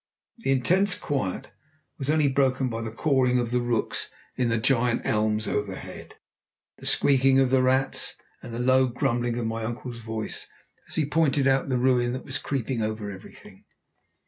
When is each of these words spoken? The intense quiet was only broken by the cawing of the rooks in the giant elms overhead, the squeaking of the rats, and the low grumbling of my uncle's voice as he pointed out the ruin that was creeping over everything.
The 0.39 0.49
intense 0.51 0.97
quiet 0.97 1.51
was 1.99 2.09
only 2.09 2.27
broken 2.27 2.69
by 2.69 2.81
the 2.81 2.89
cawing 2.89 3.37
of 3.37 3.51
the 3.51 3.61
rooks 3.61 4.09
in 4.35 4.49
the 4.49 4.57
giant 4.57 5.03
elms 5.05 5.47
overhead, 5.47 6.15
the 6.79 6.87
squeaking 6.87 7.39
of 7.39 7.51
the 7.51 7.61
rats, 7.61 8.15
and 8.41 8.51
the 8.51 8.57
low 8.57 8.87
grumbling 8.87 9.37
of 9.37 9.45
my 9.45 9.63
uncle's 9.63 9.99
voice 9.99 10.49
as 10.87 10.95
he 10.95 11.05
pointed 11.05 11.45
out 11.45 11.69
the 11.69 11.77
ruin 11.77 12.13
that 12.13 12.25
was 12.25 12.39
creeping 12.39 12.81
over 12.81 13.11
everything. 13.11 13.65